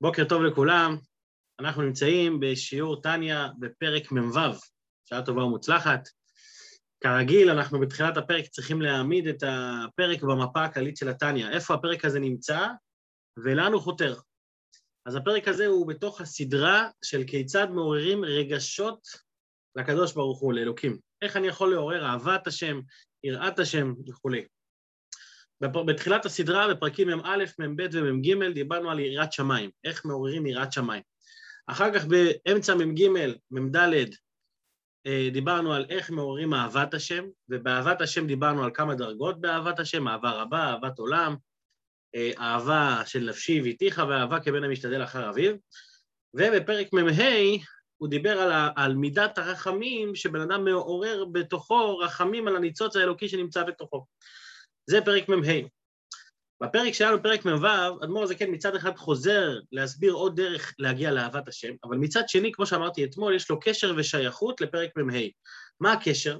[0.00, 0.96] בוקר טוב לכולם,
[1.60, 4.38] אנחנו נמצאים בשיעור טניה בפרק מ"ו,
[5.08, 6.08] שעה טובה ומוצלחת.
[7.00, 12.20] כרגיל, אנחנו בתחילת הפרק צריכים להעמיד את הפרק במפה הכללית של הטניה, איפה הפרק הזה
[12.20, 12.66] נמצא
[13.44, 14.14] ולאן הוא חותר.
[15.06, 19.08] אז הפרק הזה הוא בתוך הסדרה של כיצד מעוררים רגשות
[19.76, 20.98] לקדוש ברוך הוא, לאלוקים.
[21.22, 22.80] איך אני יכול לעורר אהבת השם,
[23.24, 24.46] יראת השם וכולי.
[25.60, 31.02] בתחילת הסדרה, בפרקים מ"א, מ"ב ומ"ג, דיברנו על יראת שמיים, איך מעוררים יראת שמיים.
[31.66, 33.08] אחר כך באמצע מ"ג,
[33.50, 33.76] מ"ד,
[35.06, 40.08] אה, דיברנו על איך מעוררים אהבת השם, ובאהבת השם דיברנו על כמה דרגות באהבת השם,
[40.08, 41.36] אהבה רבה, אהבת עולם,
[42.14, 45.54] אה, אהבה של נפשי ואיתיך, ואהבה כבן המשתדל אחר אביו.
[46.34, 47.22] ובפרק מ"ה
[47.96, 53.62] הוא דיבר על, על מידת הרחמים שבן אדם מעורר בתוכו רחמים על הניצוץ האלוקי שנמצא
[53.62, 54.06] בתוכו.
[54.88, 55.52] זה פרק מ"ה.
[56.62, 61.48] בפרק שלנו, פרק מ"ו, אדמו"ר הזקן כן מצד אחד חוזר להסביר עוד דרך להגיע לאהבת
[61.48, 65.18] השם, אבל מצד שני, כמו שאמרתי אתמול, יש לו קשר ושייכות לפרק מ"ה.
[65.80, 66.38] מה הקשר?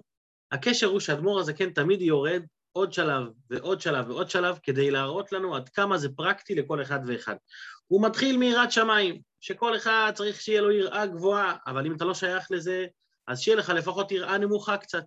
[0.53, 5.33] הקשר הוא שאדמו"ר הזקן כן תמיד יורד עוד שלב ועוד שלב ועוד שלב כדי להראות
[5.33, 7.37] לנו עד כמה זה פרקטי לכל אחד ואחד.
[7.87, 12.15] הוא מתחיל מיראת שמיים, שכל אחד צריך שיהיה לו יראה גבוהה, אבל אם אתה לא
[12.15, 12.87] שייך לזה,
[13.27, 15.05] אז שיהיה לך לפחות יראה נמוכה קצת.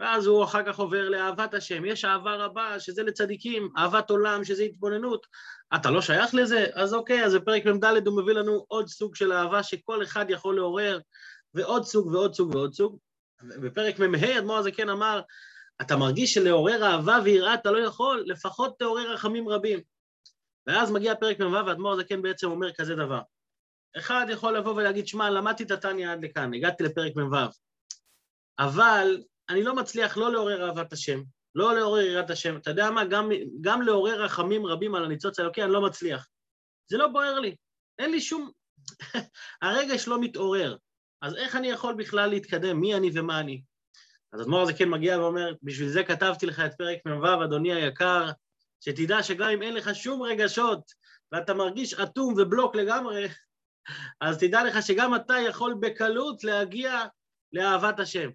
[0.00, 1.84] ואז הוא אחר כך עובר לאהבת השם.
[1.84, 5.26] יש אהבה רבה, שזה לצדיקים, אהבת עולם, שזה התבוננות.
[5.74, 6.66] אתה לא שייך לזה?
[6.74, 10.56] אז אוקיי, אז בפרק מ"ד הוא מביא לנו עוד סוג של אהבה שכל אחד יכול
[10.56, 10.98] לעורר,
[11.54, 12.98] ועוד סוג ועוד סוג ועוד סוג.
[13.42, 15.20] בפרק מ"ה אדמו"ר הזקן כן אמר,
[15.80, 19.80] אתה מרגיש שלעורר אהבה ויראה אתה לא יכול, לפחות תעורר רחמים רבים.
[20.66, 23.20] ואז מגיע פרק מ"ו ואדמו"ר הזקן כן בעצם אומר כזה דבר.
[23.96, 27.36] אחד יכול לבוא ולהגיד, שמע, למדתי את התניא עד לכאן, הגעתי לפרק מ"ו,
[28.58, 31.20] אבל אני לא מצליח לא לעורר אהבת השם,
[31.54, 32.56] לא לעורר יראת השם.
[32.56, 33.04] אתה יודע מה?
[33.04, 36.28] גם, גם לעורר רחמים רבים על הניצוץ האלוקי, אני לא מצליח.
[36.90, 37.56] זה לא בוער לי.
[37.98, 38.50] אין לי שום...
[39.62, 40.76] הרגש לא מתעורר.
[41.22, 42.80] אז איך אני יכול בכלל להתקדם?
[42.80, 43.62] מי אני ומה אני?
[44.32, 48.30] אז אדמו"ר הזה כן מגיע ואומר, בשביל זה כתבתי לך את פרק מ"ו, אדוני היקר,
[48.80, 50.92] שתדע שגם אם אין לך שום רגשות
[51.32, 53.28] ואתה מרגיש אטום ובלוק לגמרי,
[54.20, 57.04] אז תדע לך שגם אתה יכול בקלות להגיע
[57.52, 58.30] לאהבת השם.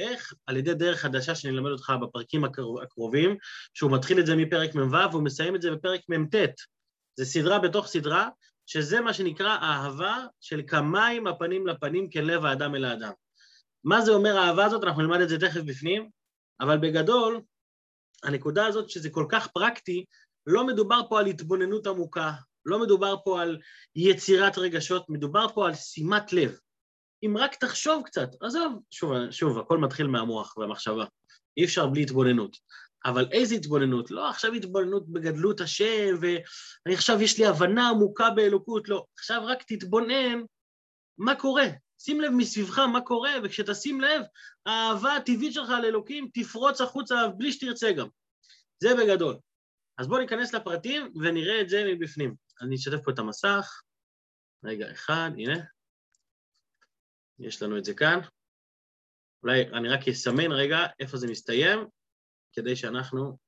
[0.00, 0.32] איך?
[0.46, 2.44] על ידי דרך חדשה שאני אלמד אותך בפרקים
[2.82, 3.36] הקרובים,
[3.74, 6.34] שהוא מתחיל את זה מפרק מ"ו והוא מסיים את זה בפרק מ"ט.
[7.16, 8.28] זה סדרה בתוך סדרה,
[8.66, 13.12] שזה מה שנקרא אהבה של כמיים הפנים לפנים כלב האדם אל האדם.
[13.84, 14.84] מה זה אומר האהבה הזאת?
[14.84, 16.10] אנחנו נלמד את זה תכף בפנים,
[16.60, 17.40] אבל בגדול,
[18.24, 20.04] הנקודה הזאת שזה כל כך פרקטי,
[20.46, 22.32] לא מדובר פה על התבוננות עמוקה,
[22.64, 23.58] לא מדובר פה על
[23.96, 26.58] יצירת רגשות, מדובר פה על שימת לב.
[27.22, 31.04] אם רק תחשוב קצת, עזוב, שוב, שוב, הכל מתחיל מהמוח והמחשבה,
[31.56, 32.56] אי אפשר בלי התבוננות.
[33.04, 34.10] אבל איזה התבוננות?
[34.10, 39.04] לא עכשיו התבוננות בגדלות השם, ואני עכשיו יש לי הבנה עמוקה באלוקות, לא.
[39.18, 40.42] עכשיו רק תתבונן
[41.18, 41.66] מה קורה.
[41.98, 44.22] שים לב מסביבך מה קורה, וכשתשים לב,
[44.66, 48.08] האהבה הטבעית שלך לאלוקים תפרוץ החוצה בלי שתרצה גם.
[48.82, 49.36] זה בגדול.
[49.98, 52.34] אז בואו ניכנס לפרטים ונראה את זה מבפנים.
[52.60, 53.82] אני אשתף פה את המסך.
[54.64, 55.60] רגע, אחד, הנה.
[57.40, 58.18] יש לנו את זה כאן.
[59.42, 61.78] אולי אני רק אסמן רגע איפה זה מסתיים,
[62.52, 63.38] כדי שאנחנו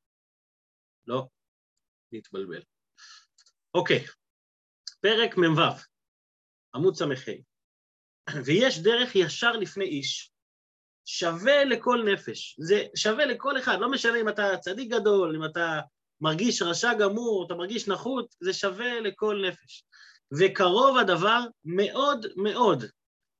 [1.06, 1.26] לא
[2.12, 2.62] נתבלבל.
[3.75, 4.04] אוקיי,
[5.00, 5.60] פרק מ"ו,
[6.75, 7.04] עמוד ס"ה.
[8.44, 10.32] ויש דרך ישר לפני איש,
[11.04, 12.56] שווה לכל נפש.
[12.60, 15.80] זה שווה לכל אחד, לא משנה אם אתה צדיק גדול, אם אתה
[16.20, 19.84] מרגיש רשע גמור, אתה מרגיש נחות, זה שווה לכל נפש.
[20.38, 22.84] וקרוב הדבר מאוד מאוד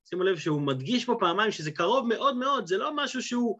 [0.05, 3.57] שימו לב שהוא מדגיש פה פעמיים שזה קרוב מאוד מאוד, זה לא משהו שהוא,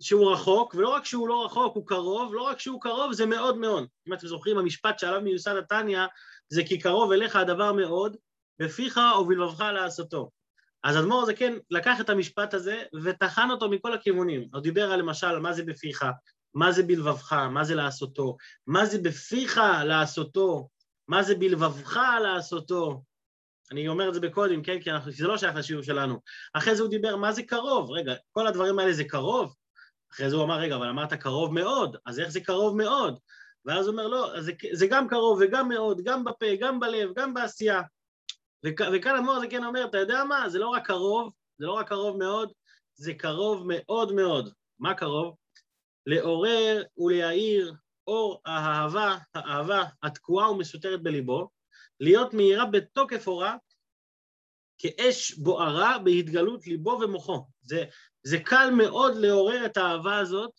[0.00, 3.58] שהוא רחוק, ולא רק שהוא לא רחוק, הוא קרוב, לא רק שהוא קרוב, זה מאוד
[3.58, 3.86] מאוד.
[4.08, 6.00] אם אתם זוכרים, המשפט שעליו מיוסד התניא,
[6.48, 8.16] זה כי קרוב אליך הדבר מאוד,
[8.58, 10.30] בפיך ובלבבך לעשותו.
[10.84, 14.48] אז אדמו"ר זה כן לקח את המשפט הזה וטחן אותו מכל הכיוונים.
[14.52, 16.04] הוא דיבר על למשל מה זה בפיך,
[16.54, 18.36] מה זה בלבבך, מה זה לעשותו,
[18.66, 20.68] מה זה בפיך לעשותו,
[21.08, 23.02] מה זה בלבבך לעשותו,
[23.72, 24.80] אני אומר את זה בקודים, כן?
[24.80, 26.20] כי אנחנו, זה לא שייך לשיעור שלנו.
[26.54, 27.90] אחרי זה הוא דיבר, מה זה קרוב?
[27.90, 29.54] רגע, כל הדברים האלה זה קרוב?
[30.12, 33.18] אחרי זה הוא אמר, רגע, אבל אמרת קרוב מאוד, אז איך זה קרוב מאוד?
[33.64, 37.34] ואז הוא אומר, לא, זה, זה גם קרוב וגם מאוד, גם בפה, גם בלב, גם
[37.34, 37.82] בעשייה.
[38.66, 40.48] וכ, וכאן המוח זה כן אומר, אתה יודע מה?
[40.48, 42.52] זה לא רק קרוב, זה לא רק קרוב מאוד,
[42.94, 44.52] זה קרוב מאוד מאוד.
[44.78, 45.36] מה קרוב?
[46.06, 47.74] לעורר ולהאיר
[48.06, 51.48] אור האהבה, האהבה התקועה ומסותרת בליבו,
[52.02, 53.56] להיות מהירה בתוקף אורה,
[54.78, 57.46] כאש בוערה בהתגלות ליבו ומוחו.
[57.60, 57.84] זה,
[58.22, 60.50] זה קל מאוד לעורר את האהבה הזאת,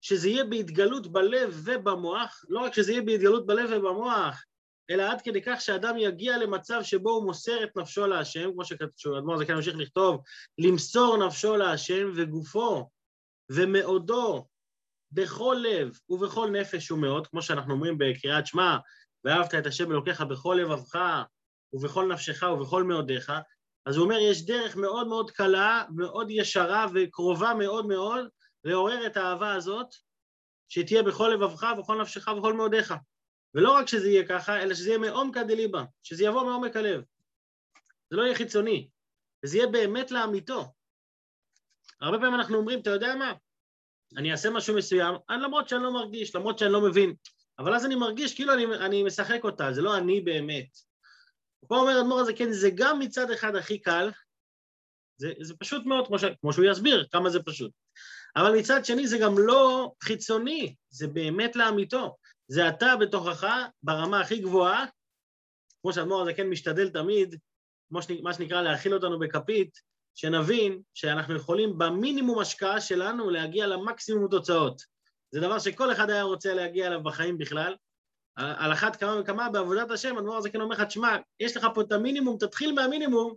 [0.00, 4.44] שזה יהיה בהתגלות בלב ובמוח, לא רק שזה יהיה בהתגלות בלב ובמוח,
[4.90, 8.64] אלא עד כדי כך שאדם יגיע למצב שבו הוא מוסר את נפשו להשם, כמו
[8.96, 10.22] שאדמו"ר זקן ממשיך לכתוב,
[10.58, 12.90] למסור נפשו להשם וגופו
[13.50, 14.46] ומאודו
[15.12, 18.76] בכל לב ובכל נפש ומאוד, כמו שאנחנו אומרים בקריאת שמע,
[19.24, 21.22] ואהבת את השם אלוקיך בכל לבבך
[21.72, 23.32] ובכל נפשך ובכל מאודיך,
[23.86, 28.28] אז הוא אומר, יש דרך מאוד מאוד קלה, מאוד ישרה וקרובה מאוד מאוד
[28.64, 29.86] לעורר את האהבה הזאת,
[30.68, 32.94] שתהיה בכל לבבך ובכל נפשך ובכל מאודיך.
[33.54, 37.02] ולא רק שזה יהיה ככה, אלא שזה יהיה מעומקא דליבה, שזה יבוא מעומק הלב.
[38.10, 38.88] זה לא יהיה חיצוני,
[39.44, 40.72] וזה יהיה באמת לאמיתו.
[42.00, 43.32] הרבה פעמים אנחנו אומרים, אתה יודע מה?
[44.16, 47.14] אני אעשה משהו מסוים, למרות שאני לא מרגיש, למרות שאני לא מבין,
[47.62, 50.78] אבל אז אני מרגיש כאילו אני, אני משחק אותה, זה לא אני באמת.
[51.68, 54.10] פה אומר אדמו"ר הזה, כן, זה גם מצד אחד הכי קל,
[55.16, 57.72] זה, זה פשוט מאוד, כמו, ש, כמו שהוא יסביר כמה זה פשוט.
[58.36, 62.16] אבל מצד שני זה גם לא חיצוני, זה באמת לאמיתו.
[62.48, 63.46] זה אתה בתוכך
[63.82, 64.84] ברמה הכי גבוהה,
[65.82, 67.38] כמו שהאדמו"ר הזה כן משתדל תמיד,
[67.88, 69.78] כמו שנ, מה שנקרא להאכיל אותנו בכפית,
[70.14, 74.91] שנבין שאנחנו יכולים במינימום השקעה שלנו להגיע למקסימום תוצאות.
[75.32, 77.74] זה דבר שכל אחד היה רוצה להגיע אליו בחיים בכלל.
[78.36, 81.80] על אחת כמה וכמה בעבודת השם, הדבר הזה כן אומר לך, תשמע, יש לך פה
[81.80, 83.34] את המינימום, תתחיל מהמינימום,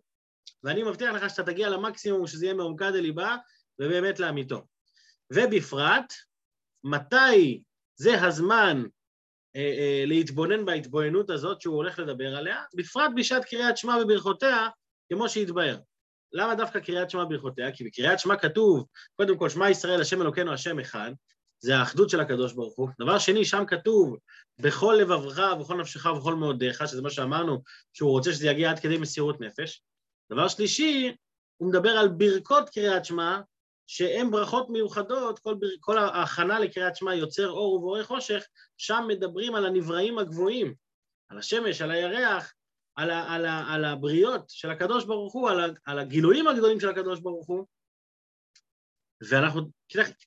[0.63, 3.35] ואני מבטיח לך שאתה תגיע למקסימום, שזה יהיה מעומקה דליבה,
[3.79, 4.65] ובאמת לאמיתו.
[5.33, 6.13] ובפרט,
[6.83, 7.63] מתי
[7.95, 8.83] זה הזמן
[9.55, 14.67] אה, אה, להתבונן בהתבוננות הזאת שהוא הולך לדבר עליה, בפרט בשעת קריאת שמע וברכותיה,
[15.09, 15.77] כמו שהתבהר.
[16.33, 17.71] למה דווקא קריאת שמע ברכותיה?
[17.71, 21.11] כי בקריאת שמע כתוב, קודם כל, שמע ישראל, השם אלוקינו, השם אחד,
[21.65, 22.89] זה האחדות של הקדוש ברוך הוא.
[22.99, 24.17] דבר שני, שם כתוב,
[24.59, 27.61] בכל לבבך ובכל נפשך ובכל מאודיך, שזה מה שאמרנו,
[27.93, 29.83] שהוא רוצה שזה יגיע עד כדי מסירות נפש.
[30.31, 31.15] דבר שלישי,
[31.57, 33.39] הוא מדבר על ברכות קריאת שמע,
[33.87, 35.67] שהן ברכות מיוחדות, כל, בר...
[35.79, 38.43] כל ההכנה לקריאת שמע יוצר אור ובורא חושך,
[38.77, 40.73] שם מדברים על הנבראים הגבוהים,
[41.29, 42.53] על השמש, על הירח,
[42.95, 43.33] על, ה...
[43.33, 43.73] על, ה...
[43.73, 45.67] על הבריות של הקדוש ברוך הוא, על, ה...
[45.85, 47.65] על הגילויים הגדולים של הקדוש ברוך הוא,
[49.29, 49.61] ואנחנו,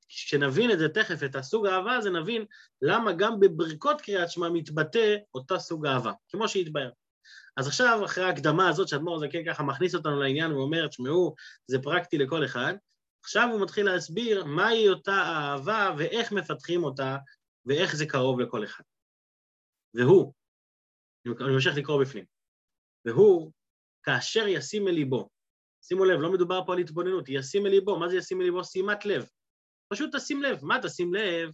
[0.08, 2.44] כשנבין את זה תכף, את הסוג האהבה הזה, נבין
[2.82, 6.90] למה גם בברכות קריאת שמע מתבטא אותה סוג אהבה, כמו שהתבהר.
[7.56, 11.34] אז עכשיו, אחרי ההקדמה הזאת שאדמו"ר הזקן ככה מכניס אותנו לעניין ואומר, תשמעו,
[11.66, 12.74] זה פרקטי לכל אחד,
[13.24, 17.16] עכשיו הוא מתחיל להסביר מהי אותה אהבה ואיך מפתחים אותה
[17.66, 18.84] ואיך זה קרוב לכל אחד.
[19.94, 20.32] והוא,
[21.26, 22.24] אני ממשיך לקרוא בפנים,
[23.04, 23.52] והוא,
[24.02, 25.28] כאשר ישים אל ליבו
[25.82, 28.64] שימו לב, לא מדובר פה על התבוננות, ישים אל ליבו, מה זה ישים אל ליבו?
[28.64, 29.28] שימת לב.
[29.92, 30.64] פשוט תשים לב.
[30.64, 31.50] מה תשים לב?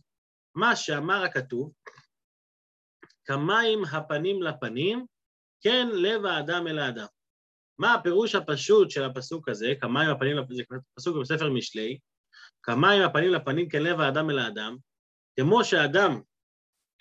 [0.55, 1.73] מה שאמר הכתוב,
[3.25, 5.06] כמים הפנים לפנים,
[5.61, 7.06] כן לב האדם אל האדם.
[7.79, 10.62] מה הפירוש הפשוט של הפסוק הזה, כמים הפנים לפנים, זה
[10.94, 11.99] פסוק בספר משלי,
[12.62, 14.77] כמים הפנים לפנים, כן לב האדם אל האדם,
[15.41, 16.20] כמו שאדם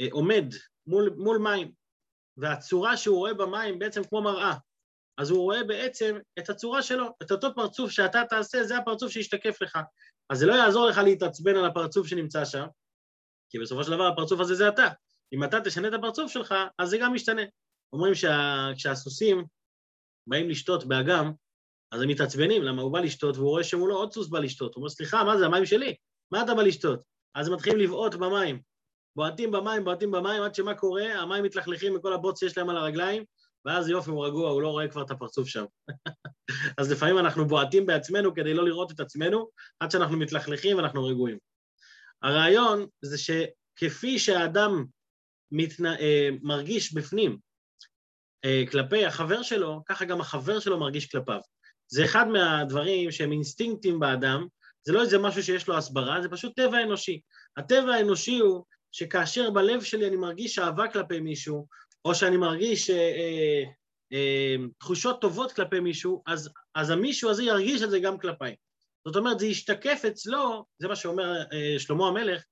[0.02, 0.46] אה, עומד
[0.88, 1.72] מול, מול מים,
[2.38, 4.54] והצורה שהוא רואה במים בעצם כמו מראה.
[5.18, 9.62] אז הוא רואה בעצם את הצורה שלו, את אותו פרצוף שאתה תעשה, זה הפרצוף שישתקף
[9.62, 9.80] לך.
[10.30, 12.66] אז זה לא יעזור לך להתעצבן על הפרצוף שנמצא שם,
[13.50, 14.88] כי בסופו של דבר הפרצוף הזה זה אתה.
[15.34, 17.42] אם אתה תשנה את הפרצוף שלך, אז זה גם משתנה.
[17.94, 19.46] אומרים שכשהסוסים שה...
[20.28, 21.32] באים לשתות באגם,
[21.92, 24.76] אז הם מתעצבנים, למה הוא בא לשתות והוא רואה שמולו עוד סוס בא לשתות.
[24.76, 25.96] הוא אומר, סליחה, מה זה, המים שלי?
[26.32, 27.00] מה אתה בא לשתות?
[27.36, 28.62] אז הם מתחילים לבעוט במים.
[29.16, 31.22] בועטים במים, בועטים במים, עד שמה קורה?
[31.22, 33.24] המים מתלכלכים מכל הבוץ שיש להם על הרגליים,
[33.66, 35.66] ואז יופי, הוא רגוע, הוא לא רואה כבר את הפרצוף שם.
[36.80, 41.38] אז לפעמים אנחנו בועטים בעצמנו כדי לא לראות את עצמנו, עד שאנחנו מתלכלכים ואנחנו רגועים.
[42.24, 44.86] הרעיון זה שכפי שהאדם
[45.52, 47.38] מתנה, אה, מרגיש בפנים
[48.46, 51.40] אה, כלפי החבר שלו, ככה גם החבר שלו מרגיש כלפיו.
[51.88, 54.48] זה אחד מהדברים שהם אינסטינקטים באדם,
[54.84, 57.22] זה לא איזה משהו שיש לו הסברה, זה פשוט טבע אנושי.
[57.58, 61.68] הטבע האנושי הוא שכאשר בלב שלי אני מרגיש אהבה כלפי מישהו,
[62.06, 63.64] או שאני מרגיש אה, אה,
[64.14, 68.56] אה, תחושות טובות כלפי מישהו, אז, אז המישהו הזה ירגיש את זה גם כלפיי.
[69.06, 71.44] זאת אומרת, זה ישתקף אצלו, זה מה שאומר
[71.78, 72.44] שלמה המלך,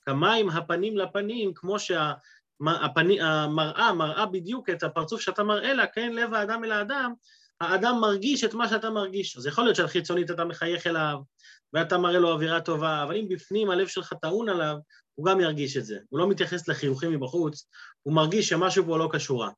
[0.00, 3.46] כמים הפנים לפנים, כמו שהמראה
[3.92, 7.12] מראה בדיוק את הפרצוף שאתה מראה לה, כן, לב האדם אל האדם,
[7.60, 9.36] האדם מרגיש את מה שאתה מרגיש.
[9.36, 11.18] אז יכול להיות שהחיצונית אתה מחייך אליו,
[11.74, 14.76] ואתה מראה לו אווירה טובה, אבל אם בפנים הלב שלך טעון עליו,
[15.14, 15.98] הוא גם ירגיש את זה.
[16.08, 17.68] הוא לא מתייחס לחיוכים מבחוץ,
[18.02, 19.50] הוא מרגיש שמשהו פה לא קשורה.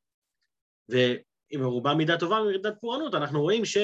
[0.89, 3.77] ואם בא מידה טובה ממידת פורענות, אנחנו רואים ש...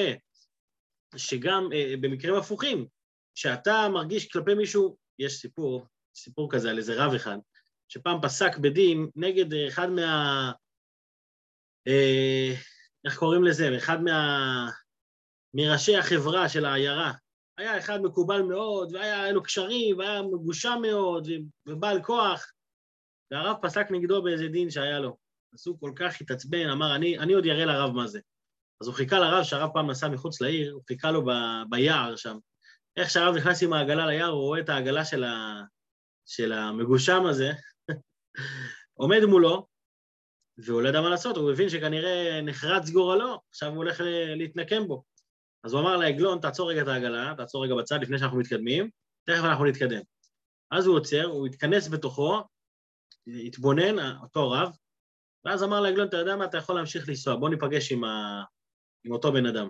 [1.16, 2.88] שגם אה, במקרים הפוכים,
[3.36, 5.86] שאתה מרגיש כלפי מישהו, יש סיפור,
[6.16, 7.38] סיפור כזה על איזה רב אחד,
[7.88, 10.52] שפעם פסק בדין נגד אחד מה...
[11.88, 12.54] אה,
[13.06, 13.78] איך קוראים לזה?
[13.78, 14.70] אחד מה...
[15.54, 17.12] מראשי החברה של העיירה,
[17.57, 21.27] היה אחד מקובל מאוד, והיה לו קשרים, והיה מגושם מאוד,
[21.67, 22.51] ובעל כוח,
[23.31, 25.17] והרב פסק נגדו באיזה דין שהיה לו.
[25.53, 28.19] אז הוא כל כך התעצבן, אמר, אני, אני עוד אראה לרב מה זה.
[28.81, 31.29] אז הוא חיכה לרב, שהרב פעם נסע מחוץ לעיר, הוא חיכה לו ב,
[31.69, 32.38] ביער שם.
[32.98, 35.62] איך שהרב נכנס עם העגלה ליער, הוא רואה את העגלה של, ה,
[36.25, 37.51] של המגושם הזה,
[39.00, 39.67] עומד מולו,
[40.57, 44.01] והוא לא ידע מה לעשות, הוא מבין שכנראה נחרץ גורלו, עכשיו הוא הולך
[44.36, 45.03] להתנקם בו.
[45.63, 48.89] אז הוא אמר לעגלון, תעצור רגע את העגלה, תעצור רגע בצד לפני שאנחנו מתקדמים,
[49.25, 50.01] תכף אנחנו נתקדם.
[50.72, 52.41] אז הוא עוצר, הוא התכנס בתוכו,
[53.27, 54.72] התבונן, אותו רב,
[55.46, 58.43] ואז אמר לעגלון, אתה יודע מה, אתה יכול להמשיך לנסוע, בוא ניפגש עם, ה...
[59.03, 59.70] עם אותו בן אדם.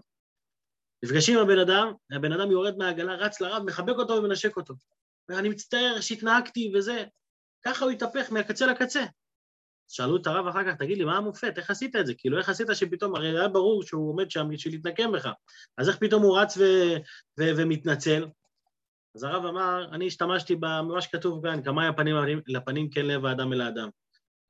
[1.03, 4.73] נפגשים עם הבן אדם, הבן אדם יורד מהעגלה, רץ לרב, מחבק אותו ומנשק אותו.
[5.29, 7.05] ואני מצטער שהתנהגתי וזה.
[7.65, 9.03] ככה הוא התהפך מהקצה לקצה.
[9.87, 11.53] שאלו את הרב אחר כך, תגיד לי, מה המופת?
[11.57, 12.13] איך עשית את זה?
[12.13, 15.29] כאילו, איך עשית שפתאום, הרי היה ברור שהוא עומד שם בשביל להתנקם בך,
[15.77, 16.97] אז איך פתאום הוא רץ ו-
[17.39, 18.25] ו- ומתנצל?
[19.15, 22.15] אז הרב אמר, אני השתמשתי במה שכתוב כאן, כמה הפנים
[22.47, 23.89] לפנים כן לב האדם אל האדם.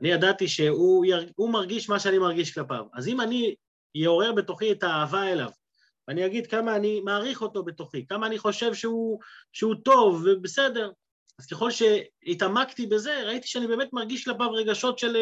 [0.02, 1.06] אני ידעתי שהוא.
[1.40, 2.86] מרגיש מה שאני מרגיש כלפיו.
[2.94, 3.56] אז אם אני
[4.06, 5.50] אעורר בתוכי את האהבה אליו,
[6.08, 9.20] ואני אגיד כמה אני מעריך אותו בתוכי, כמה אני חושב שהוא,
[9.54, 10.92] שהוא טוב ובסדר,
[11.40, 15.18] אז ככל שהתעמקתי בזה, ראיתי שאני באמת מרגיש כלפיו רגשות של,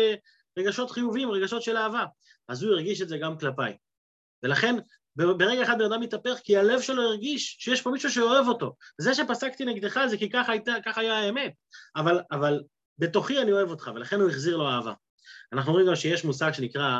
[0.60, 2.06] רגשות חיוביים, רגשות של אהבה.
[2.48, 3.78] אז הוא הרגיש את זה גם כלפיי.
[4.44, 4.76] ולכן,
[5.16, 8.76] ברגע אחד בן אדם מתהפך, כי הלב שלו הרגיש שיש פה מישהו שאוהב אותו.
[8.98, 11.54] זה שפסקתי נגדך זה כי ככה, הייתה, ככה היה האמת.
[11.96, 12.64] אבל, אבל
[12.98, 14.94] בתוכי אני אוהב אותך, ולכן הוא החזיר לו אהבה.
[15.54, 17.00] אנחנו רואים גם שיש מושג שנקרא,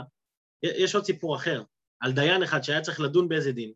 [0.64, 1.64] יש עוד סיפור אחר,
[2.00, 3.74] על דיין אחד שהיה צריך לדון באיזה דין,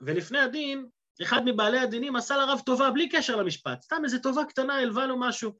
[0.00, 0.86] ולפני הדין
[1.22, 5.20] אחד מבעלי הדינים עשה לרב טובה בלי קשר למשפט, סתם איזו טובה קטנה, הלווה לו
[5.20, 5.52] משהו.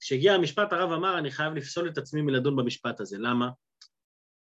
[0.00, 3.16] כשהגיע המשפט, הרב אמר, אני חייב לפסול את עצמי מלדון במשפט הזה.
[3.18, 3.48] למה?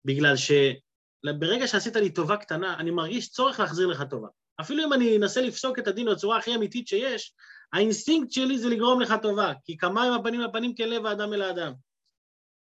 [0.06, 4.28] בגלל שברגע שעשית לי טובה קטנה, אני מרגיש צורך להחזיר לך טובה.
[4.62, 7.34] אפילו אם אני אנסה לפסוק את הדין בצורה הכי אמיתית שיש,
[7.74, 11.74] האינסטינקט שלי זה לגרום לך טובה, כי כמים הפנים לפנים כן לב האדם אל האדם.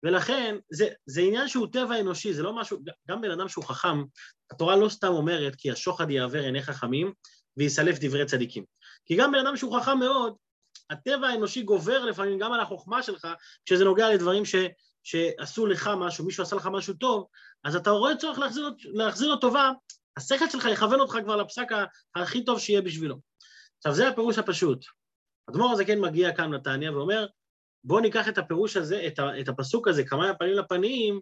[0.03, 2.77] ולכן, זה, זה עניין שהוא טבע אנושי, זה לא משהו,
[3.09, 4.03] גם בן אדם שהוא חכם,
[4.51, 7.13] התורה לא סתם אומרת כי השוחד יעוור עיני חכמים,
[7.57, 8.63] ויסלף דברי צדיקים.
[9.05, 10.33] כי גם בן אדם שהוא חכם מאוד,
[10.89, 13.27] הטבע האנושי גובר לפעמים גם על החוכמה שלך,
[13.65, 14.55] כשזה נוגע לדברים ש,
[15.03, 17.27] שעשו לך משהו, מישהו עשה לך משהו טוב,
[17.63, 19.71] אז אתה רואה צורך להחזיר, להחזיר לו טובה,
[20.17, 21.67] השכל שלך יכוון אותך כבר לפסק
[22.15, 23.15] הכי טוב שיהיה בשבילו.
[23.77, 24.85] עכשיו, זה הפירוש הפשוט.
[25.49, 27.25] אדמו"ר הזה כן מגיע כאן נתניה ואומר,
[27.83, 31.19] בואו ניקח את הפירוש הזה, את, את הפסוק הזה, כמה פנים לפנים,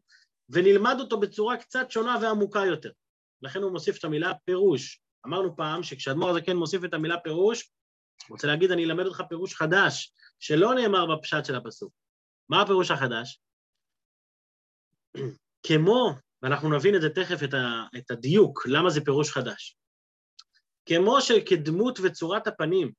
[0.50, 2.90] ונלמד אותו בצורה קצת שונה ועמוקה יותר.
[3.42, 5.02] לכן הוא מוסיף את המילה פירוש.
[5.28, 7.72] אמרנו פעם שכשאדמו"ר הזקן מוסיף את המילה פירוש,
[8.28, 11.94] הוא רוצה להגיד, אני אלמד אותך פירוש חדש, שלא נאמר בפשט של הפסוק.
[12.50, 13.40] מה הפירוש החדש?
[15.68, 19.78] כמו, ואנחנו נבין את זה תכף, את, ה, את הדיוק, למה זה פירוש חדש.
[20.86, 22.92] כמו שכדמות וצורת הפנים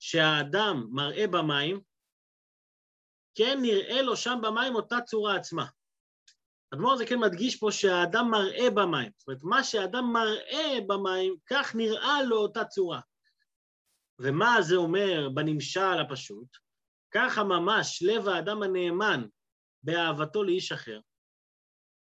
[0.00, 1.80] שהאדם מראה במים,
[3.34, 5.66] כן נראה לו שם במים אותה צורה עצמה.
[6.74, 9.10] אדמו"ר זה כן מדגיש פה שהאדם מראה במים.
[9.18, 13.00] זאת אומרת, מה שהאדם מראה במים, כך נראה לו אותה צורה.
[14.18, 16.48] ומה זה אומר בנמשל הפשוט?
[17.10, 19.24] ככה ממש לב האדם הנאמן
[19.82, 21.00] באהבתו לאיש אחר.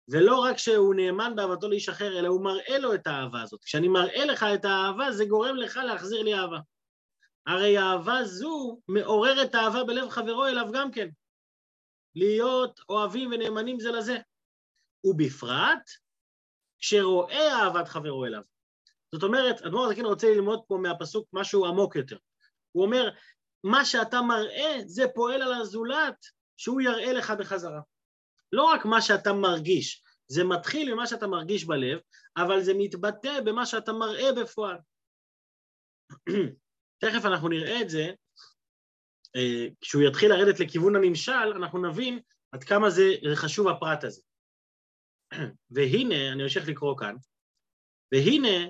[0.07, 3.63] ולא רק שהוא נאמן באהבתו לאיש אחר, אלא הוא מראה לו את האהבה הזאת.
[3.63, 6.60] כשאני מראה לך את האהבה, זה גורם לך להחזיר לי אהבה.
[7.48, 11.10] הרי אהבה זו מעוררת אהבה בלב חברו אליו גם כן.
[12.15, 14.17] להיות אוהבים ונאמנים זה לזה.
[15.03, 15.89] ובפרט
[16.79, 18.41] כשרואה אהבת חברו אליו.
[19.13, 22.17] זאת אומרת, אדמו"ר הזקן רוצה ללמוד פה מהפסוק משהו עמוק יותר.
[22.72, 23.10] הוא אומר,
[23.63, 26.15] מה שאתה מראה זה פועל על הזולת
[26.57, 27.81] שהוא יראה לך בחזרה.
[28.51, 32.00] לא רק מה שאתה מרגיש, זה מתחיל ממה שאתה מרגיש בלב,
[32.38, 34.77] אבל זה מתבטא במה שאתה מראה בפועל.
[37.01, 38.12] תכף אנחנו נראה את זה,
[39.36, 42.19] אה, כשהוא יתחיל לרדת לכיוון הנמשל, אנחנו נבין
[42.51, 44.22] עד כמה זה חשוב הפרט הזה.
[45.71, 47.15] והנה, אני ממשיך לקרוא כאן,
[48.11, 48.69] והנה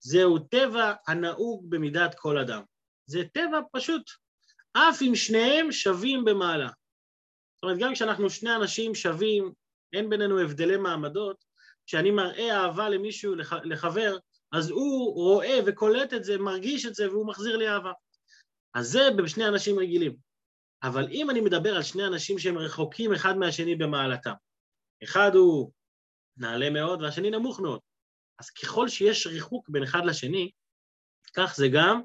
[0.00, 2.62] זהו טבע הנהוג במידת כל אדם.
[3.06, 4.10] זה טבע פשוט,
[4.72, 6.68] אף אם שניהם שווים במעלה.
[6.68, 9.52] זאת אומרת, גם כשאנחנו שני אנשים שווים,
[9.92, 11.44] אין בינינו הבדלי מעמדות,
[11.86, 14.18] כשאני מראה אהבה למישהו, לח, לחבר,
[14.52, 17.92] אז הוא רואה וקולט את זה, מרגיש את זה, והוא מחזיר לי אהבה.
[18.74, 20.16] אז זה בשני אנשים רגילים.
[20.82, 24.32] אבל אם אני מדבר על שני אנשים שהם רחוקים אחד מהשני במעלתם,
[25.04, 25.72] אחד הוא
[26.36, 27.80] נעלה מאוד והשני נמוך מאוד,
[28.40, 30.50] אז ככל שיש ריחוק בין אחד לשני,
[31.36, 32.02] כך זה גם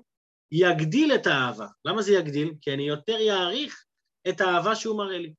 [0.52, 1.68] יגדיל את האהבה.
[1.86, 2.54] למה זה יגדיל?
[2.62, 3.86] כי אני יותר יעריך
[4.30, 5.34] את האהבה שהוא מראה לי.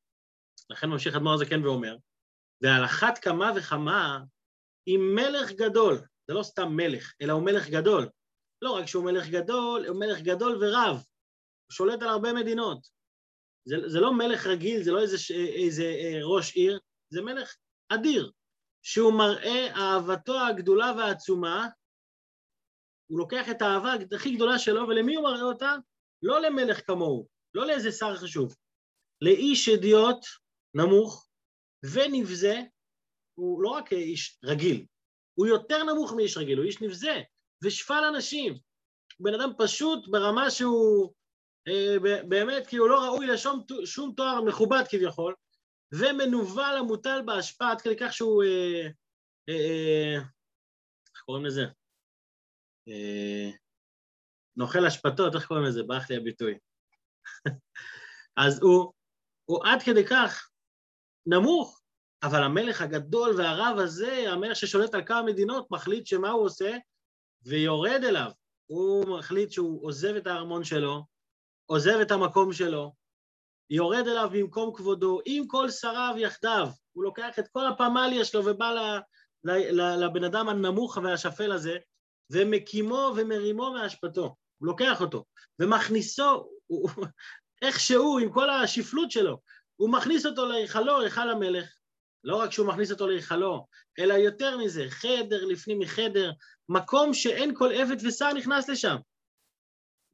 [0.71, 1.97] לכן ממשיך אדמו"ר הזקן ואומר,
[2.63, 4.21] ועל אחת כמה וכמה,
[4.87, 8.09] אם מלך גדול, זה לא סתם מלך, אלא הוא מלך גדול.
[8.63, 10.97] לא רק שהוא מלך גדול, הוא מלך גדול ורב.
[10.97, 12.89] הוא שולט על הרבה מדינות.
[13.65, 16.81] זה, זה לא מלך רגיל, זה לא איזה, איזה אה, ראש עיר,
[17.11, 17.57] זה מלך
[17.89, 18.33] אדיר,
[18.83, 21.69] שהוא מראה אהבתו הגדולה והעצומה,
[23.11, 25.77] הוא לוקח את האהבה הכי גדולה שלו, ולמי הוא מראה אותה?
[26.23, 28.55] לא למלך כמוהו, לא לאיזה שר חשוב,
[29.21, 30.27] לאיש אדיוט
[30.75, 31.29] נמוך
[31.95, 32.61] ונבזה,
[33.35, 34.87] הוא לא רק איש רגיל,
[35.35, 37.21] הוא יותר נמוך מאיש רגיל, הוא איש נבזה
[37.65, 38.55] ושפל אנשים.
[39.21, 41.13] בן אדם פשוט ברמה שהוא
[41.69, 41.97] אה,
[42.29, 45.35] באמת כאילו לא ראוי לשום שום תואר מכובד כביכול,
[45.93, 48.43] ומנוול המוטל בהשפעה עד כדי כך שהוא...
[48.43, 48.89] אה,
[49.49, 50.15] אה, אה,
[51.15, 51.65] איך קוראים לזה?
[52.89, 53.51] אה,
[54.57, 55.83] נוכל אשפתות, איך קוראים לזה?
[55.83, 56.59] ברח לי הביטוי.
[58.37, 58.93] אז הוא,
[59.45, 60.51] הוא עד כדי כך
[61.27, 61.83] נמוך,
[62.23, 66.77] אבל המלך הגדול והרב הזה, המלך ששולט על כמה מדינות, מחליט שמה הוא עושה?
[67.43, 68.31] ויורד אליו.
[68.67, 71.05] הוא מחליט שהוא עוזב את הארמון שלו,
[71.67, 72.93] עוזב את המקום שלו,
[73.71, 76.69] יורד אליו במקום כבודו, עם כל שריו יחדיו.
[76.93, 78.99] הוא לוקח את כל הפמליה שלו ובא
[79.75, 81.77] לבן אדם הנמוך והשפל הזה,
[82.31, 84.37] ומקימו ומרימו מאשפתו.
[84.59, 85.25] הוא לוקח אותו,
[85.59, 86.91] ומכניסו, הוא,
[87.63, 89.41] איכשהו, עם כל השפלות שלו,
[89.77, 91.75] הוא מכניס אותו להיכלו, היכל המלך.
[92.25, 93.67] לא רק שהוא מכניס אותו להיכלו,
[93.99, 96.33] אלא יותר מזה, חדר לפנים מחדר,
[96.69, 98.97] מקום שאין כל עבד ושר נכנס לשם.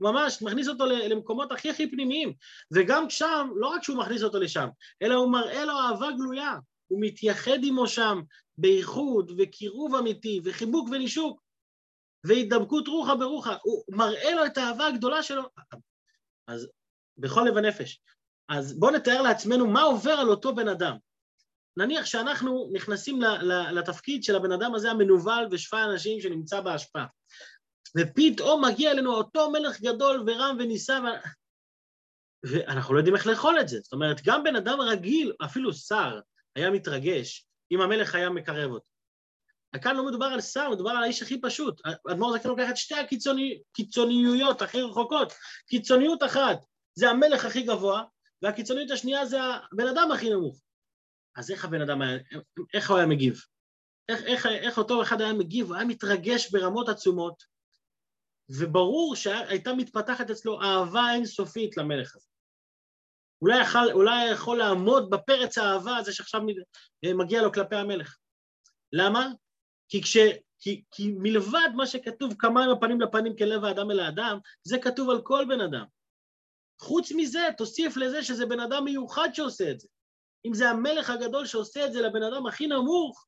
[0.00, 2.32] ממש, מכניס אותו למקומות הכי הכי פנימיים.
[2.72, 4.68] וגם שם, לא רק שהוא מכניס אותו לשם,
[5.02, 6.54] אלא הוא מראה לו אהבה גלויה.
[6.86, 8.22] הוא מתייחד עמו שם
[8.58, 11.42] בייחוד וקירוב אמיתי וחיבוק ונישוק
[12.24, 13.56] והידבקות רוחה ברוחה.
[13.62, 15.42] הוא מראה לו את האהבה הגדולה שלו.
[16.46, 16.68] אז
[17.18, 18.00] בכל לב הנפש.
[18.48, 20.96] אז בואו נתאר לעצמנו מה עובר על אותו בן אדם.
[21.76, 23.20] נניח שאנחנו נכנסים
[23.72, 27.06] לתפקיד של הבן אדם הזה המנוול ושפע אנשים שנמצא בהשפעה.
[27.97, 30.99] ופתאום מגיע אלינו אותו מלך גדול ורם ונישא.
[32.45, 33.81] ואנחנו לא יודעים איך לאכול את זה.
[33.81, 36.21] זאת אומרת, גם בן אדם רגיל, אפילו שר,
[36.57, 38.87] היה מתרגש אם המלך היה מקרב אותו.
[39.83, 41.81] כאן לא מדובר על שר, מדובר על האיש הכי פשוט.
[42.11, 45.33] אדמו"ר זקן לוקח את שתי הקיצוניויות הכי רחוקות.
[45.68, 46.59] קיצוניות אחת
[46.94, 48.03] זה המלך הכי גבוה,
[48.42, 49.38] והקיצוניות השנייה זה
[49.72, 50.61] הבן אדם הכי נמוך.
[51.37, 52.18] אז איך הבן אדם היה,
[52.75, 53.40] איך הוא היה מגיב?
[54.09, 55.66] איך, איך, איך אותו אחד היה מגיב?
[55.66, 57.42] הוא היה מתרגש ברמות עצומות,
[58.48, 62.26] וברור שהייתה מתפתחת אצלו אהבה אינסופית למלך הזה.
[63.42, 66.40] אולי יכול, אולי יכול לעמוד בפרץ האהבה הזה שעכשיו
[67.18, 68.16] מגיע לו כלפי המלך.
[68.92, 69.28] למה?
[69.88, 70.16] כי, כש,
[70.59, 75.11] כי, כי מלבד מה שכתוב כמה עם הפנים לפנים כלב האדם אל האדם, זה כתוב
[75.11, 75.85] על כל בן אדם.
[76.80, 79.88] חוץ מזה, תוסיף לזה שזה בן אדם מיוחד שעושה את זה.
[80.46, 83.26] אם זה המלך הגדול שעושה את זה לבן אדם הכי נמוך,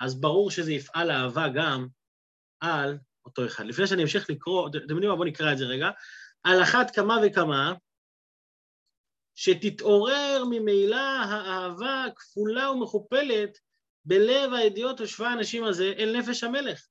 [0.00, 1.86] אז ברור שזה יפעל אהבה גם
[2.60, 3.66] על אותו אחד.
[3.66, 5.16] לפני שאני אמשיך לקרוא, אתם יודעים מה?
[5.16, 5.90] בואו נקרא את זה רגע.
[6.42, 7.74] על אחת כמה וכמה,
[9.34, 13.58] שתתעורר ממילא האהבה הכפולה ומכופלת
[14.04, 16.86] בלב הידיעות ושבע האנשים הזה אל נפש המלך.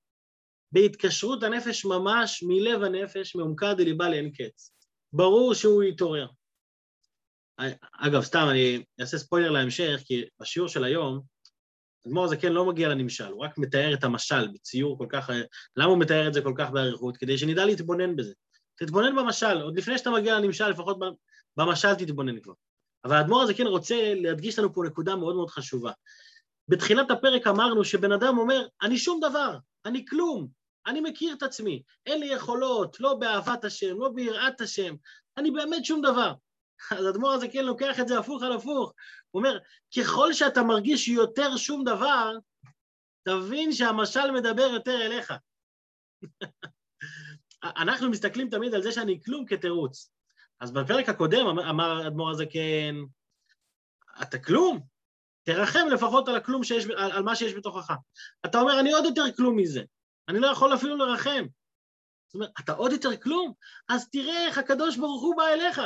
[0.71, 4.71] בהתקשרות הנפש ממש מלב הנפש, מעומקה דליבה לאין קץ.
[5.13, 6.27] ברור שהוא יתעורר.
[7.91, 11.21] אגב, סתם, אני אעשה ספוילר להמשך, כי בשיעור של היום,
[12.07, 15.29] אדמו"ר הזקן לא מגיע לנמשל, הוא רק מתאר את המשל בציור כל כך...
[15.75, 17.17] למה הוא מתאר את זה כל כך באריכות?
[17.17, 18.33] כדי שנדע להתבונן בזה.
[18.75, 20.97] תתבונן במשל, עוד לפני שאתה מגיע לנמשל, לפחות
[21.57, 22.53] במשל תתבונן כבר.
[23.05, 25.91] אבל האדמו"ר הזקן רוצה להדגיש לנו פה נקודה מאוד מאוד חשובה.
[26.67, 30.47] בתחילת הפרק אמרנו שבן אדם אומר, אני שום דבר, אני כלום,
[30.87, 34.95] אני מכיר את עצמי, אין לי יכולות, לא באהבת השם, לא ביראת השם,
[35.37, 36.33] אני באמת שום דבר.
[36.97, 38.93] אז אדמו"ר הזה כן לוקח את זה הפוך על הפוך.
[39.35, 39.57] אומר,
[39.97, 42.37] ככל שאתה מרגיש יותר שום דבר,
[43.23, 45.33] תבין שהמשל מדבר יותר אליך.
[47.63, 50.11] אנחנו מסתכלים תמיד על זה שאני כלום כתירוץ.
[50.59, 52.95] אז בפרק הקודם אמ-, אמר אדמו"ר הזה כן,
[54.21, 54.79] אתה כלום,
[55.43, 57.93] תרחם לפחות על הכלום שיש, על, על מה שיש בתוכך.
[58.45, 59.81] אתה אומר, אני עוד יותר כלום מזה,
[60.29, 61.45] אני לא יכול אפילו לרחם.
[62.35, 63.53] זאת אומרת, אתה עוד יותר כלום?
[63.89, 65.81] אז תראה איך הקדוש ברוך הוא בא אליך,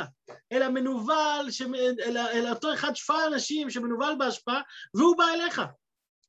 [0.52, 1.62] אל המנוול, ש...
[2.06, 4.60] אל, אל אותו אחד שפע אנשים שמנוול בהשפעה,
[4.94, 5.62] והוא בא אליך.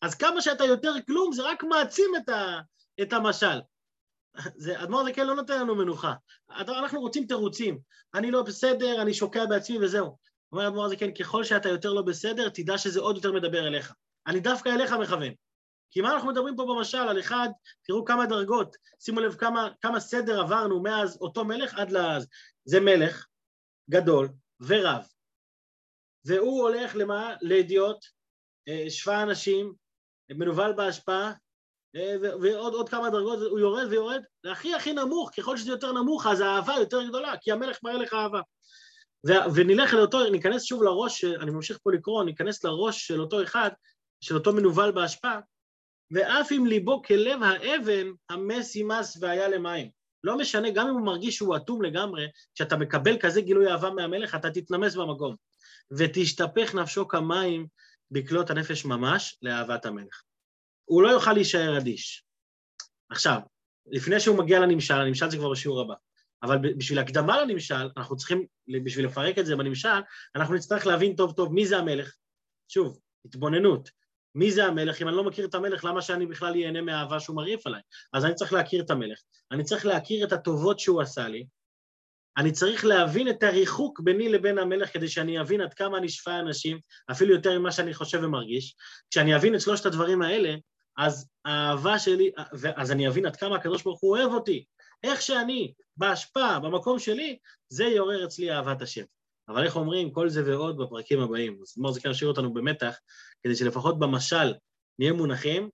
[0.02, 2.60] אז כמה שאתה יותר כלום, זה רק מעצים את, ה...
[3.02, 3.62] את המשל.
[4.56, 6.14] זה, אדמו"ר זה כן לא נותן לנו מנוחה.
[6.50, 7.80] אנחנו רוצים תירוצים.
[8.14, 10.18] אני לא בסדר, אני שוקע בעצמי וזהו.
[10.52, 13.94] אומר אדמו"ר זה כן, ככל שאתה יותר לא בסדר, תדע שזה עוד יותר מדבר אליך.
[14.28, 15.34] אני דווקא אליך מכוון.
[15.92, 16.98] כי מה אנחנו מדברים פה במשל?
[16.98, 17.50] על אחד,
[17.84, 22.28] תראו כמה דרגות, שימו לב כמה, כמה סדר עברנו מאז אותו מלך עד לאז.
[22.66, 23.26] זה מלך
[23.90, 25.08] גדול ורב,
[26.26, 27.36] והוא הולך למה?
[27.42, 28.06] לאדיוט,
[28.68, 29.74] אה, שפע אנשים,
[30.30, 31.34] מנוול בהשפעה,
[31.96, 36.28] אה, ועוד עוד כמה דרגות, הוא יורד ויורד, והכי הכי נמוך, ככל שזה יותר נמוך,
[36.28, 38.42] אז האהבה יותר גדולה, כי המלך מראה לך אהבה.
[39.56, 43.70] ונלך לאותו, ניכנס שוב לראש, אני ממשיך פה לקרוא, ניכנס לראש של אותו אחד,
[44.22, 45.32] של אותו מנוול באשפה,
[46.12, 49.90] ואף אם ליבו כלב האבן, המס ימס והיה למים.
[50.24, 54.36] לא משנה, גם אם הוא מרגיש שהוא אטום לגמרי, כשאתה מקבל כזה גילוי אהבה מהמלך,
[54.36, 55.36] אתה תתנמס במקום.
[55.92, 57.68] ותשתפך נפשו כמים
[58.12, 60.24] בקלות הנפש ממש לאהבת המלך.
[60.86, 62.24] הוא לא יוכל להישאר אדיש.
[63.10, 63.40] עכשיו,
[63.86, 65.94] לפני שהוא מגיע לנמשל, הנמשל זה כבר בשיעור הבא,
[66.44, 68.46] אבל בשביל הקדמה לנמשל, אנחנו צריכים,
[68.84, 70.02] בשביל לפרק את זה בנמשל,
[70.36, 72.16] אנחנו נצטרך להבין טוב טוב מי זה המלך.
[72.68, 74.01] שוב, התבוננות.
[74.36, 75.02] מי זה המלך?
[75.02, 77.82] אם אני לא מכיר את המלך, למה שאני בכלל ייהנה מהאהבה שהוא מרעיף עליי?
[78.14, 79.20] אז אני צריך להכיר את המלך.
[79.52, 81.46] אני צריך להכיר את הטובות שהוא עשה לי.
[82.38, 86.40] אני צריך להבין את הריחוק ביני לבין המלך כדי שאני אבין עד כמה אני שפע
[86.40, 86.80] אנשים,
[87.12, 88.76] אפילו יותר ממה שאני חושב ומרגיש.
[89.10, 90.56] כשאני אבין את שלושת הדברים האלה,
[90.98, 92.32] אז האהבה שלי,
[92.76, 94.66] אז אני אבין עד כמה הקדוש ברוך הוא אוהב אותי.
[95.04, 97.38] איך שאני, בהשפעה, במקום שלי,
[97.70, 99.04] זה יעורר אצלי אהבת השם.
[99.52, 101.60] אבל איך אומרים, כל זה ועוד בפרקים הבאים.
[101.62, 102.96] אז אדמו"ר זקן ישאיר אותנו במתח,
[103.44, 104.54] כדי שלפחות במשל
[105.00, 105.70] נהיה מונחים,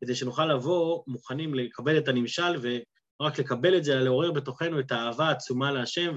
[0.00, 2.82] כדי שנוכל לבוא מוכנים לקבל את הנמשל, ולא
[3.20, 6.12] רק לקבל את זה, אלא לעורר בתוכנו את האהבה העצומה להשם,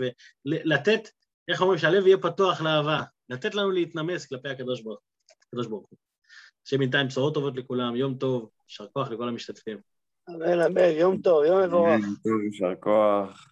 [0.45, 1.09] ולתת,
[1.47, 4.99] איך אומרים, שהלב יהיה פתוח לאהבה, לתת לנו להתנמס כלפי הקדוש ברוך
[5.89, 5.97] הוא.
[6.65, 9.77] השם בינתיים בשורות טובות לכולם, יום טוב, יישר כוח לכל המשתתפים.
[10.29, 12.01] אמן, אמן, יום טוב, יום מבורך.
[12.45, 13.47] יישר כוח.